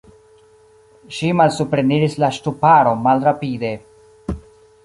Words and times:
Ŝi 1.17 1.29
malsupreniris 1.41 2.17
la 2.25 2.31
ŝtuparon 2.39 3.07
malrapide. 3.09 3.75